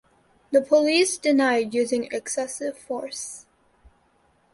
The 0.49 0.63
police 0.63 1.15
denied 1.19 1.75
using 1.75 2.05
excessive 2.05 2.75
force. 2.75 3.45